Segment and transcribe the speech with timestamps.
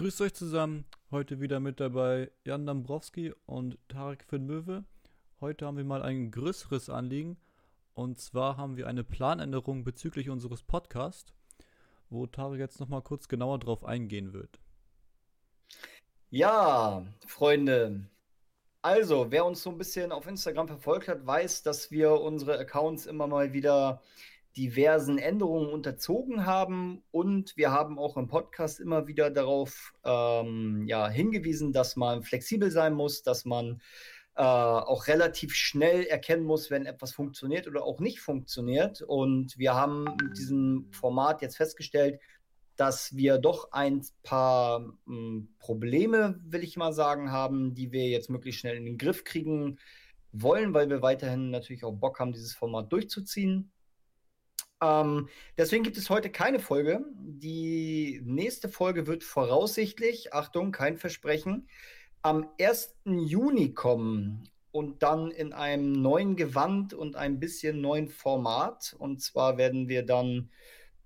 [0.00, 0.86] Grüßt euch zusammen.
[1.10, 4.82] Heute wieder mit dabei Jan Dambrowski und Tarek Möwe.
[5.42, 7.36] Heute haben wir mal ein größeres Anliegen.
[7.92, 11.34] Und zwar haben wir eine Planänderung bezüglich unseres Podcasts,
[12.08, 14.58] wo Tarek jetzt nochmal kurz genauer drauf eingehen wird.
[16.30, 18.08] Ja, Freunde.
[18.80, 23.04] Also, wer uns so ein bisschen auf Instagram verfolgt hat, weiß, dass wir unsere Accounts
[23.04, 24.00] immer mal wieder
[24.56, 31.08] diversen Änderungen unterzogen haben und wir haben auch im Podcast immer wieder darauf ähm, ja,
[31.08, 33.80] hingewiesen, dass man flexibel sein muss, dass man
[34.34, 39.02] äh, auch relativ schnell erkennen muss, wenn etwas funktioniert oder auch nicht funktioniert.
[39.02, 42.20] Und wir haben mit diesem Format jetzt festgestellt,
[42.76, 48.30] dass wir doch ein paar hm, Probleme, will ich mal sagen, haben, die wir jetzt
[48.30, 49.78] möglichst schnell in den Griff kriegen
[50.32, 53.70] wollen, weil wir weiterhin natürlich auch Bock haben, dieses Format durchzuziehen.
[54.80, 57.04] Ähm, deswegen gibt es heute keine Folge.
[57.16, 61.68] Die nächste Folge wird voraussichtlich, Achtung, kein Versprechen,
[62.22, 62.96] am 1.
[63.04, 68.94] Juni kommen und dann in einem neuen Gewand und ein bisschen neuen Format.
[68.98, 70.50] Und zwar werden wir dann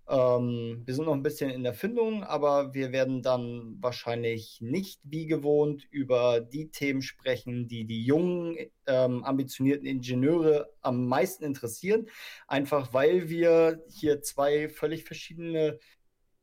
[0.08, 5.00] ähm, wir sind noch ein bisschen in der Findung, aber wir werden dann wahrscheinlich nicht
[5.02, 12.06] wie gewohnt über die Themen sprechen, die die jungen, ähm, ambitionierten Ingenieure am meisten interessieren.
[12.47, 15.78] Einfach weil wir hier zwei völlig verschiedene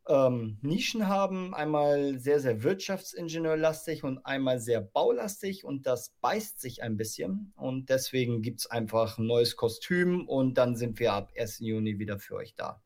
[0.08, 1.54] ähm, Nischen haben.
[1.54, 7.54] Einmal sehr, sehr wirtschaftsingenieurlastig und einmal sehr baulastig und das beißt sich ein bisschen.
[7.56, 11.60] Und deswegen gibt es einfach ein neues Kostüm und dann sind wir ab 1.
[11.60, 12.82] Juni wieder für euch da.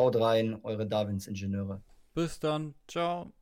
[0.00, 1.82] Haut rein, eure Darwins-Ingenieure.
[2.14, 2.74] Bis dann.
[2.88, 3.34] Ciao.